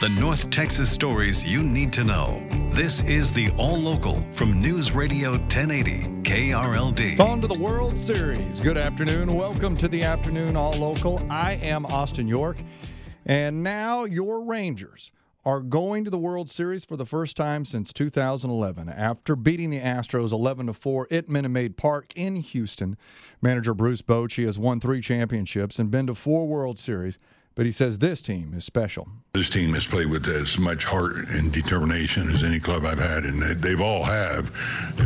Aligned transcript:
The 0.00 0.08
North 0.18 0.48
Texas 0.48 0.90
stories 0.90 1.44
you 1.44 1.62
need 1.62 1.92
to 1.92 2.04
know. 2.04 2.42
This 2.70 3.02
is 3.02 3.30
the 3.34 3.50
All 3.58 3.76
Local 3.76 4.18
from 4.32 4.58
News 4.58 4.92
Radio 4.92 5.32
1080 5.32 6.22
KRLD. 6.22 7.20
On 7.20 7.38
to 7.42 7.46
the 7.46 7.58
World 7.58 7.98
Series. 7.98 8.60
Good 8.60 8.78
afternoon. 8.78 9.34
Welcome 9.34 9.76
to 9.76 9.88
the 9.88 10.02
afternoon 10.02 10.56
All 10.56 10.72
Local. 10.72 11.20
I 11.30 11.56
am 11.56 11.84
Austin 11.84 12.26
York. 12.26 12.56
And 13.26 13.62
now 13.62 14.04
your 14.04 14.42
Rangers 14.42 15.12
are 15.44 15.60
going 15.60 16.04
to 16.04 16.10
the 16.10 16.16
World 16.16 16.48
Series 16.48 16.86
for 16.86 16.96
the 16.96 17.04
first 17.04 17.36
time 17.36 17.66
since 17.66 17.92
2011 17.92 18.88
after 18.88 19.36
beating 19.36 19.68
the 19.68 19.80
Astros 19.80 20.32
11 20.32 20.68
to 20.68 20.72
4 20.72 21.08
at 21.10 21.28
Minute 21.28 21.50
Maid 21.50 21.76
Park 21.76 22.14
in 22.16 22.36
Houston. 22.36 22.96
Manager 23.42 23.74
Bruce 23.74 24.00
Bochy 24.00 24.46
has 24.46 24.58
won 24.58 24.80
3 24.80 25.02
championships 25.02 25.78
and 25.78 25.90
been 25.90 26.06
to 26.06 26.14
4 26.14 26.48
World 26.48 26.78
Series 26.78 27.18
but 27.54 27.66
he 27.66 27.72
says 27.72 27.98
this 27.98 28.20
team 28.22 28.52
is 28.56 28.64
special. 28.64 29.08
This 29.32 29.48
team 29.48 29.74
has 29.74 29.86
played 29.86 30.08
with 30.08 30.26
as 30.28 30.58
much 30.58 30.84
heart 30.84 31.16
and 31.30 31.52
determination 31.52 32.30
as 32.30 32.42
any 32.42 32.58
club 32.58 32.84
I've 32.84 32.98
had, 32.98 33.24
and 33.24 33.40
they've 33.62 33.80
all 33.80 34.02
have. 34.02 34.50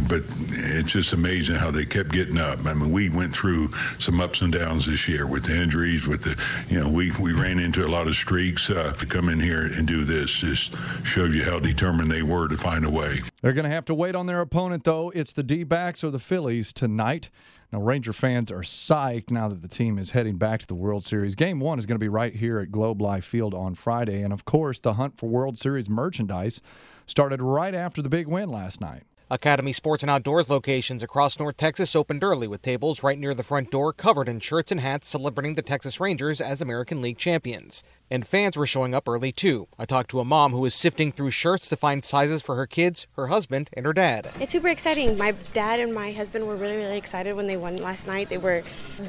But 0.08 0.22
it's 0.50 0.92
just 0.92 1.12
amazing 1.12 1.56
how 1.56 1.70
they 1.70 1.84
kept 1.84 2.10
getting 2.10 2.38
up. 2.38 2.64
I 2.64 2.74
mean, 2.74 2.90
we 2.90 3.10
went 3.10 3.34
through 3.34 3.72
some 3.98 4.20
ups 4.20 4.40
and 4.40 4.52
downs 4.52 4.86
this 4.86 5.08
year 5.08 5.26
with 5.26 5.44
the 5.44 5.60
injuries, 5.60 6.06
with 6.06 6.22
the 6.22 6.42
you 6.72 6.80
know 6.80 6.88
we 6.88 7.10
we 7.20 7.32
ran 7.32 7.58
into 7.58 7.86
a 7.86 7.88
lot 7.88 8.06
of 8.06 8.14
streaks. 8.14 8.70
Uh, 8.70 8.92
to 8.92 9.06
come 9.06 9.28
in 9.28 9.40
here 9.40 9.62
and 9.62 9.86
do 9.86 10.04
this 10.04 10.30
just 10.30 10.74
shows 11.04 11.34
you 11.34 11.44
how 11.44 11.58
determined 11.58 12.10
they 12.10 12.22
were 12.22 12.48
to 12.48 12.56
find 12.56 12.84
a 12.84 12.90
way. 12.90 13.18
They're 13.42 13.52
going 13.52 13.64
to 13.64 13.70
have 13.70 13.84
to 13.86 13.94
wait 13.94 14.14
on 14.14 14.26
their 14.26 14.40
opponent, 14.40 14.84
though. 14.84 15.10
It's 15.10 15.32
the 15.32 15.42
D-backs 15.42 16.02
or 16.02 16.10
the 16.10 16.18
Phillies 16.18 16.72
tonight. 16.72 17.30
Now, 17.74 17.80
Ranger 17.80 18.12
fans 18.12 18.52
are 18.52 18.60
psyched 18.60 19.32
now 19.32 19.48
that 19.48 19.60
the 19.60 19.66
team 19.66 19.98
is 19.98 20.10
heading 20.10 20.36
back 20.36 20.60
to 20.60 20.66
the 20.68 20.76
World 20.76 21.04
Series. 21.04 21.34
Game 21.34 21.58
one 21.58 21.80
is 21.80 21.86
going 21.86 21.96
to 21.96 22.04
be 22.04 22.08
right 22.08 22.32
here 22.32 22.60
at 22.60 22.70
Globe 22.70 23.02
Life 23.02 23.24
Field 23.24 23.52
on 23.52 23.74
Friday. 23.74 24.22
And 24.22 24.32
of 24.32 24.44
course, 24.44 24.78
the 24.78 24.92
hunt 24.92 25.18
for 25.18 25.28
World 25.28 25.58
Series 25.58 25.88
merchandise 25.88 26.60
started 27.06 27.42
right 27.42 27.74
after 27.74 28.00
the 28.00 28.08
big 28.08 28.28
win 28.28 28.48
last 28.48 28.80
night. 28.80 29.02
Academy 29.28 29.72
Sports 29.72 30.04
and 30.04 30.10
Outdoors 30.10 30.48
locations 30.48 31.02
across 31.02 31.40
North 31.40 31.56
Texas 31.56 31.96
opened 31.96 32.22
early 32.22 32.46
with 32.46 32.62
tables 32.62 33.02
right 33.02 33.18
near 33.18 33.34
the 33.34 33.42
front 33.42 33.72
door 33.72 33.92
covered 33.92 34.28
in 34.28 34.38
shirts 34.38 34.70
and 34.70 34.80
hats 34.80 35.08
celebrating 35.08 35.54
the 35.54 35.62
Texas 35.62 35.98
Rangers 35.98 36.40
as 36.40 36.62
American 36.62 37.02
League 37.02 37.18
champions. 37.18 37.82
And 38.10 38.26
fans 38.26 38.56
were 38.56 38.66
showing 38.66 38.94
up 38.94 39.08
early 39.08 39.32
too. 39.32 39.66
I 39.78 39.86
talked 39.86 40.10
to 40.10 40.20
a 40.20 40.24
mom 40.24 40.52
who 40.52 40.60
was 40.60 40.74
sifting 40.74 41.10
through 41.10 41.30
shirts 41.30 41.68
to 41.68 41.76
find 41.76 42.04
sizes 42.04 42.42
for 42.42 42.54
her 42.56 42.66
kids, 42.66 43.06
her 43.16 43.28
husband, 43.28 43.70
and 43.72 43.86
her 43.86 43.92
dad. 43.92 44.30
It's 44.40 44.52
super 44.52 44.68
exciting. 44.68 45.16
My 45.16 45.32
dad 45.52 45.80
and 45.80 45.94
my 45.94 46.12
husband 46.12 46.46
were 46.46 46.56
really, 46.56 46.76
really 46.76 46.98
excited 46.98 47.34
when 47.34 47.46
they 47.46 47.56
won 47.56 47.76
last 47.78 48.06
night. 48.06 48.28
They 48.28 48.38
were 48.38 48.62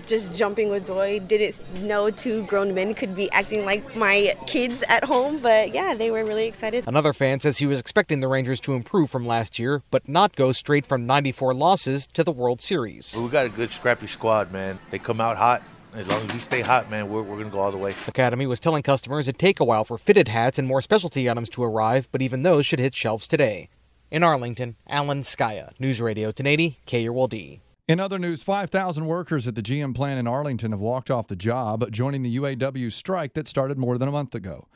just 0.05 0.37
jumping 0.37 0.69
with 0.69 0.87
joy. 0.87 1.19
Didn't 1.19 1.61
know 1.81 2.09
two 2.09 2.43
grown 2.45 2.73
men 2.73 2.93
could 2.93 3.15
be 3.15 3.29
acting 3.31 3.65
like 3.65 3.95
my 3.95 4.33
kids 4.47 4.83
at 4.87 5.03
home, 5.03 5.39
but 5.39 5.73
yeah, 5.73 5.93
they 5.93 6.09
were 6.09 6.23
really 6.23 6.47
excited. 6.47 6.87
Another 6.87 7.13
fan 7.13 7.39
says 7.39 7.57
he 7.57 7.67
was 7.67 7.79
expecting 7.79 8.21
the 8.21 8.27
Rangers 8.27 8.59
to 8.61 8.73
improve 8.73 9.09
from 9.09 9.27
last 9.27 9.59
year, 9.59 9.83
but 9.91 10.07
not 10.07 10.35
go 10.35 10.51
straight 10.51 10.85
from 10.85 11.05
94 11.05 11.53
losses 11.53 12.07
to 12.07 12.23
the 12.23 12.31
World 12.31 12.61
Series. 12.61 13.15
We 13.15 13.27
got 13.27 13.45
a 13.45 13.49
good, 13.49 13.69
scrappy 13.69 14.07
squad, 14.07 14.51
man. 14.51 14.79
They 14.89 14.99
come 14.99 15.19
out 15.19 15.37
hot 15.37 15.61
as 15.95 16.07
long 16.07 16.21
as 16.23 16.33
we 16.33 16.39
stay 16.39 16.61
hot, 16.61 16.89
man, 16.91 17.09
we're, 17.09 17.21
we're 17.21 17.35
going 17.35 17.45
to 17.45 17.51
go 17.51 17.59
all 17.59 17.71
the 17.71 17.77
way. 17.77 17.95
Academy 18.07 18.45
was 18.45 18.59
telling 18.59 18.83
customers 18.83 19.27
it'd 19.27 19.39
take 19.39 19.59
a 19.59 19.65
while 19.65 19.85
for 19.85 19.97
fitted 19.97 20.27
hats 20.27 20.59
and 20.59 20.67
more 20.67 20.81
specialty 20.81 21.29
items 21.29 21.49
to 21.49 21.63
arrive, 21.63 22.09
but 22.11 22.21
even 22.21 22.43
those 22.43 22.65
should 22.65 22.79
hit 22.79 22.93
shelves 22.93 23.27
today. 23.27 23.69
In 24.11 24.23
Arlington, 24.23 24.75
Alan 24.87 25.21
Scaia, 25.21 25.77
News 25.79 26.01
Radio 26.01 26.27
1080, 26.27 26.79
KRLD. 26.85 27.59
In 27.87 27.99
other 27.99 28.19
news, 28.19 28.43
5,000 28.43 29.05
workers 29.05 29.47
at 29.47 29.55
the 29.55 29.61
GM 29.61 29.95
plant 29.95 30.19
in 30.19 30.27
Arlington 30.27 30.71
have 30.71 30.79
walked 30.79 31.11
off 31.11 31.27
the 31.27 31.35
job, 31.35 31.89
joining 31.91 32.23
the 32.23 32.37
UAW 32.37 32.91
strike 32.91 33.33
that 33.33 33.47
started 33.47 33.77
more 33.77 33.97
than 33.97 34.07
a 34.07 34.11
month 34.11 34.33
ago. 34.35 34.67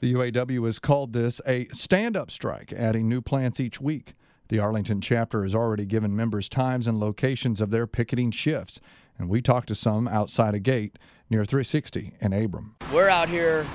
The 0.00 0.12
UAW 0.14 0.66
has 0.66 0.78
called 0.78 1.12
this 1.12 1.40
a 1.46 1.66
stand 1.66 2.16
up 2.16 2.30
strike, 2.30 2.72
adding 2.72 3.08
new 3.08 3.20
plants 3.20 3.60
each 3.60 3.80
week. 3.80 4.14
The 4.48 4.58
Arlington 4.58 5.00
chapter 5.00 5.42
has 5.42 5.54
already 5.54 5.84
given 5.84 6.16
members 6.16 6.48
times 6.48 6.86
and 6.86 6.98
locations 6.98 7.60
of 7.60 7.70
their 7.70 7.86
picketing 7.86 8.30
shifts, 8.30 8.80
and 9.18 9.28
we 9.28 9.42
talked 9.42 9.68
to 9.68 9.74
some 9.74 10.08
outside 10.08 10.54
a 10.54 10.58
gate 10.58 10.98
near 11.30 11.44
360 11.44 12.14
in 12.20 12.32
Abram. 12.32 12.76
We're 12.92 13.08
out 13.08 13.28
here 13.28 13.66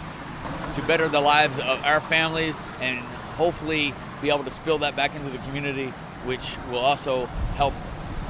to 0.74 0.82
better 0.84 1.08
the 1.08 1.22
lives 1.22 1.60
of 1.60 1.84
our 1.84 2.00
families 2.00 2.56
and 2.82 3.00
hopefully 3.36 3.94
be 4.22 4.30
able 4.30 4.44
to 4.44 4.52
spill 4.52 4.78
that 4.80 4.96
back 4.96 5.16
into 5.16 5.30
the 5.30 5.38
community, 5.40 5.88
which 6.26 6.58
will 6.70 6.80
also 6.80 7.26
help 7.56 7.74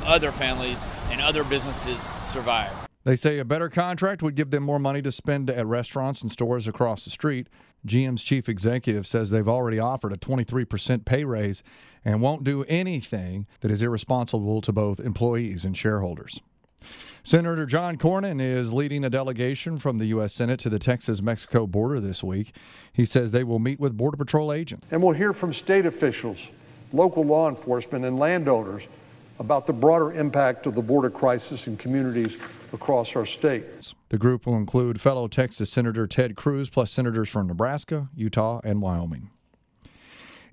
other 0.06 0.32
families 0.32 0.80
and 1.10 1.22
other 1.22 1.44
businesses 1.44 2.02
survive. 2.28 2.72
They 3.06 3.16
say 3.16 3.38
a 3.40 3.46
better 3.46 3.70
contract 3.70 4.24
would 4.24 4.36
give 4.36 4.52
them 4.52 4.64
more 4.64 4.80
money 4.80 5.02
to 5.02 5.12
spend 5.12 5.50
at 5.50 5.66
restaurants 5.66 6.22
and 6.22 6.32
stores 6.32 6.68
across 6.68 7.04
the 7.04 7.10
street. 7.10 7.48
GM's 7.86 8.24
chief 8.24 8.48
executive 8.48 9.06
says 9.06 9.30
they've 9.30 9.48
already 9.48 9.78
offered 9.78 10.14
a 10.14 10.18
23% 10.18 11.04
pay 11.04 11.26
raise 11.26 11.64
and 12.06 12.22
won't 12.22 12.46
do 12.46 12.64
anything 12.70 13.46
that 13.60 13.72
is 13.72 13.82
irresponsible 13.82 14.62
to 14.62 14.72
both 14.72 15.02
employees 15.02 15.66
and 15.66 15.76
shareholders. 15.76 16.40
Senator 17.24 17.66
John 17.66 17.98
Cornyn 17.98 18.42
is 18.42 18.74
leading 18.74 19.06
a 19.06 19.10
delegation 19.10 19.80
from 19.80 19.98
the 19.98 20.08
U.S. 20.08 20.34
Senate 20.34 20.60
to 20.62 20.70
the 20.70 20.80
Texas 20.80 21.22
Mexico 21.22 21.66
border 21.66 22.00
this 22.00 22.24
week. 22.24 22.54
He 22.92 23.06
says 23.06 23.32
they 23.32 23.44
will 23.44 23.60
meet 23.60 23.80
with 23.80 23.96
Border 23.96 24.18
Patrol 24.18 24.52
agents. 24.52 24.86
And 24.92 25.02
we'll 25.02 25.14
hear 25.14 25.34
from 25.34 25.54
state 25.54 25.86
officials, 25.86 26.50
local 26.92 27.24
law 27.24 27.50
enforcement, 27.50 28.04
and 28.04 28.20
landowners 28.20 28.88
about 29.40 29.66
the 29.66 29.74
broader 29.74 30.12
impact 30.12 30.66
of 30.68 30.76
the 30.76 30.82
border 30.82 31.10
crisis 31.10 31.68
in 31.68 31.78
communities 31.78 32.38
across 32.72 33.16
our 33.16 33.26
state. 33.26 33.94
The 34.10 34.18
group 34.18 34.46
will 34.46 34.58
include 34.58 35.02
fellow 35.02 35.28
Texas 35.28 35.70
Senator 35.70 36.08
Ted 36.08 36.36
Cruz, 36.36 36.70
plus 36.70 36.92
senators 36.92 37.30
from 37.30 37.48
Nebraska, 37.48 38.10
Utah, 38.16 38.62
and 38.64 38.82
Wyoming. 38.82 39.30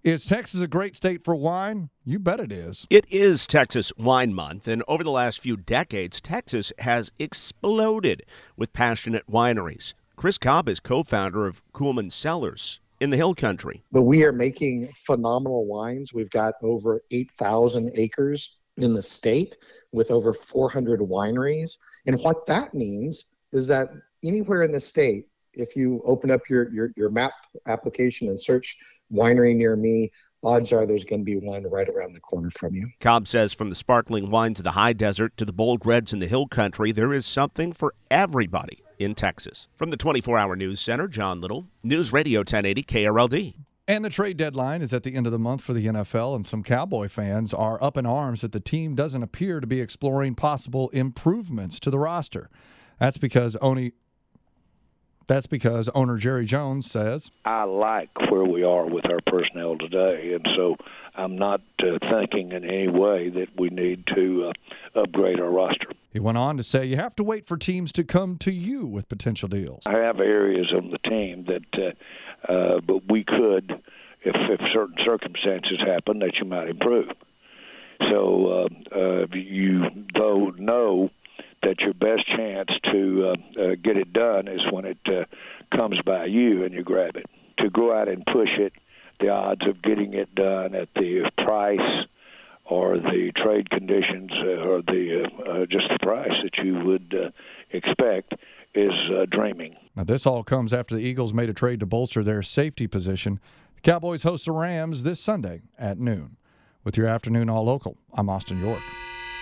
Is 0.03 0.25
Texas 0.25 0.63
a 0.63 0.67
great 0.67 0.97
state 0.97 1.23
for 1.23 1.35
wine? 1.35 1.91
You 2.07 2.19
bet 2.19 2.41
it 2.41 2.51
is. 2.51 2.87
It 2.89 3.05
is 3.11 3.47
Texas 3.47 3.93
Wine 3.99 4.33
Month, 4.33 4.67
and 4.67 4.83
over 4.89 5.05
the 5.05 5.11
last 5.11 5.41
few 5.41 5.59
decades, 5.59 6.23
Texas 6.23 6.73
has 6.79 7.13
exploded 7.19 8.25
with 8.57 8.73
passionate 8.73 9.31
wineries. 9.31 9.93
Chris 10.17 10.39
Cobb 10.39 10.71
is 10.71 10.81
co 10.81 11.03
founder 11.03 11.47
of 11.47 11.61
Kuhlman 11.75 12.11
Cellars 12.11 12.81
in 12.99 13.11
the 13.11 13.19
Hill 13.19 13.35
Country. 13.35 13.85
But 13.93 14.03
we 14.03 14.25
are 14.25 14.33
making 14.33 14.91
phenomenal 15.05 15.67
wines. 15.67 16.15
We've 16.15 16.31
got 16.31 16.55
over 16.63 17.03
8,000 17.11 17.91
acres 17.99 18.59
in 18.79 18.95
the 18.95 19.03
state 19.03 19.59
with 19.93 20.11
over 20.11 20.33
400 20.33 21.01
wineries. 21.01 21.77
And 22.07 22.19
what 22.21 22.47
that 22.47 22.73
means 22.73 23.31
is 23.53 23.69
that 23.69 23.91
anywhere 24.25 24.63
in 24.63 24.73
the 24.73 24.81
state, 24.81 25.27
if 25.53 25.77
you 25.77 26.01
open 26.07 26.31
up 26.31 26.49
your, 26.49 26.73
your, 26.73 26.91
your 26.97 27.11
map 27.11 27.33
application 27.67 28.29
and 28.29 28.41
search 28.41 28.79
winery 29.13 29.55
near 29.55 29.77
me, 29.77 30.11
odds 30.43 30.73
are 30.73 30.87
there's 30.87 31.05
going 31.05 31.21
to 31.21 31.25
be 31.25 31.37
one 31.37 31.65
right 31.71 31.89
around 31.89 32.13
the 32.13 32.21
corner 32.21 32.51
from 32.51 32.75
you. 32.75 32.89
Cobb 33.01 33.29
says 33.29 33.53
from 33.53 33.69
the 33.69 33.75
sparkling 33.75 34.31
wines 34.31 34.61
of 34.61 34.65
the 34.65 34.73
high 34.73 34.93
desert 34.93 35.37
to 35.37 35.45
the 35.45 35.53
bold 35.53 35.85
reds 35.85 36.13
in 36.13 36.19
the 36.19 36.29
hill 36.29 36.47
country, 36.47 36.93
there 36.93 37.13
is 37.13 37.27
something 37.27 37.73
for 37.73 37.95
everybody 38.11 38.83
in 38.99 39.15
Texas. 39.15 39.69
From 39.77 39.91
the 39.91 39.97
24 39.97 40.39
hour 40.39 40.57
news 40.57 40.81
center, 40.81 41.09
John 41.09 41.41
Little, 41.41 41.67
News 41.83 42.13
Radio 42.13 42.41
1080 42.41 42.83
KRLD. 42.83 43.55
And 43.89 44.05
the 44.05 44.11
trade 44.11 44.37
deadline 44.37 44.83
is 44.83 44.93
at 44.93 45.03
the 45.03 45.17
end 45.17 45.27
of 45.27 45.33
the 45.33 45.39
month 45.39 45.63
for 45.63 45.73
the 45.73 45.87
NFL, 45.87 46.37
and 46.37 46.47
some 46.47 46.63
Cowboy 46.63 47.09
fans 47.09 47.53
are 47.53 47.83
up 47.83 47.97
in 47.97 48.07
arms 48.07 48.43
that 48.43 48.53
the 48.53 48.61
team 48.61 48.95
doesn't 48.95 49.23
appear 49.23 49.59
to 49.59 49.67
be 49.67 49.81
exploring 49.81 50.37
possible 50.37 50.91
improvements 50.91 51.81
to 51.81 51.91
the 51.91 51.99
roster. 51.99 52.51
That's 53.01 53.19
because 53.19 53.57
Oni 53.61 53.93
That's 55.27 55.47
because 55.47 55.89
owner 55.91 56.17
Jerry 56.17 56.45
Jones 56.45 56.91
says, 56.91 57.31
I 57.45 57.63
like 57.63 58.11
where 58.31 58.45
we 58.45 58.65
are 58.65 58.87
with 58.87 59.05
our 59.07 59.21
personnel 59.27 59.79
today, 59.79 60.33
and 60.35 60.45
so 60.57 60.77
I'm 61.15 61.37
not 61.37 61.61
uh, 61.79 61.99
thinking 62.11 62.53
in 62.53 62.65
any 62.65 62.89
way 62.89 63.31
that 63.31 63.49
we 63.57 63.69
need 63.69 64.05
to 64.15 64.51
uh, 64.51 65.01
upgrade 65.01 65.39
our 65.39 65.51
roster. 65.51 65.87
He 66.13 66.19
went 66.19 66.39
on 66.39 66.57
to 66.57 66.63
say, 66.63 66.85
You 66.87 66.97
have 66.97 67.15
to 67.17 67.23
wait 67.23 67.47
for 67.47 67.57
teams 67.57 67.93
to 67.93 68.05
come 68.05 68.39
to 68.39 68.53
you 68.53 68.87
with 68.87 69.09
potential 69.09 69.49
deals. 69.49 69.83
I 69.87 69.99
have 69.99 70.19
areas 70.19 70.73
on 70.77 70.91
the 70.91 70.99
team 70.99 71.47
that, 71.47 71.95
uh, 72.49 72.53
uh, 72.53 72.81
but 72.81 73.09
we 73.09 73.23
could, 73.23 73.71
if, 74.23 74.35
if 74.35 74.61
certain 74.73 74.97
circumstances 75.05 75.79
happen, 75.87 76.19
that 76.21 76.33
you 76.41 76.47
might 76.47 76.69
improve. 76.69 77.09
So 78.11 78.67
uh, 78.95 78.99
uh, 78.99 79.27
you, 79.33 79.85
though, 80.15 80.51
know 80.57 81.11
that 81.63 81.81
your 81.81 81.95
best 81.95 82.27
chance 82.37 82.71
to 82.93 83.29
uh, 83.29 83.61
uh, 83.61 83.75
get 83.83 83.97
it 83.97 84.13
done 84.13 84.49
is 84.49 84.61
when 84.71 84.85
it 84.85 84.99
uh, 85.07 85.25
comes 85.77 86.01
by 86.05 86.25
you 86.25 86.65
and 86.65 86.73
you 86.73 86.83
grab 86.83 87.17
it. 87.17 87.27
To 87.59 87.71
go 87.71 87.95
out 87.95 88.09
and 88.09 88.25
push 88.27 88.49
it, 88.59 88.73
the 89.21 89.29
odds 89.29 89.67
of 89.69 89.83
getting 89.83 90.15
it 90.15 90.35
done 90.35 90.75
at 90.75 90.89
the 90.95 91.31
price 91.45 92.07
or 92.65 92.97
the 92.99 93.33
trade 93.37 93.69
conditions 93.71 94.31
uh, 94.33 94.67
or 94.67 94.83
the 94.83 95.25
uh, 95.25 95.43
uh, 95.43 95.67
just 95.67 95.87
the 95.91 95.99
price 96.01 96.33
that 96.43 96.65
you 96.65 96.79
would 96.85 97.15
uh, 97.15 97.31
expect 97.73 98.35
is 98.75 98.93
uh, 99.13 99.27
dreaming. 99.31 99.75
Now, 99.97 100.05
this 100.05 100.27
all 100.27 100.45
comes 100.45 100.73
after 100.73 100.95
the 100.95 101.03
Eagles 101.03 101.35
made 101.35 101.51
a 101.51 101.55
trade 101.55 101.81
to 101.81 101.87
bolster 101.87 102.23
their 102.23 102.43
safety 102.43 102.87
position. 102.87 103.41
The 103.75 103.81
Cowboys 103.83 104.23
host 104.23 104.47
the 104.47 104.53
Rams 104.53 105.03
this 105.03 105.21
Sunday 105.21 105.63
at 105.79 105.99
noon. 105.99 106.37
With 106.85 106.97
your 106.97 107.07
afternoon 107.07 107.51
all 107.51 107.65
local, 107.65 107.99
I'm 108.15 108.31
Austin 108.31 108.61
York. 108.61 108.81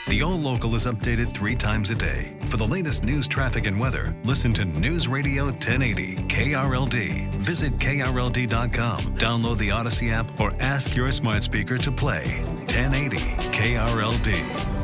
The 0.08 0.22
All 0.22 0.38
Local 0.38 0.74
is 0.74 0.86
updated 0.86 1.32
three 1.32 1.54
times 1.54 1.90
a 1.90 1.94
day. 1.94 2.34
For 2.44 2.56
the 2.56 2.66
latest 2.66 3.04
news, 3.04 3.28
traffic, 3.28 3.66
and 3.66 3.78
weather, 3.78 4.16
listen 4.24 4.54
to 4.54 4.64
News 4.64 5.06
Radio 5.06 5.44
1080 5.44 6.16
KRLD. 6.28 7.28
Visit 7.34 7.74
KRLD.com, 7.74 9.00
download 9.16 9.58
the 9.58 9.68
Audacy 9.68 10.10
app, 10.10 10.40
or 10.40 10.54
ask 10.60 10.96
your 10.96 11.10
smart 11.10 11.42
speaker 11.42 11.76
to 11.76 11.92
play 11.92 12.42
1080 12.72 13.18
KRLD. 13.52 14.74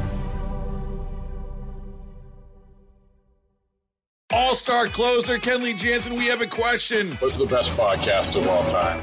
All 4.30 4.54
star 4.54 4.88
closer 4.88 5.38
Kenley 5.38 5.74
Jansen, 5.74 6.16
we 6.16 6.26
have 6.26 6.42
a 6.42 6.46
question. 6.46 7.12
What's 7.12 7.38
the 7.38 7.46
best 7.46 7.72
podcast 7.72 8.36
of 8.36 8.46
all 8.46 8.64
time? 8.66 9.02